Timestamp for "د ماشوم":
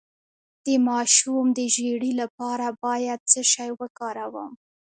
0.65-1.45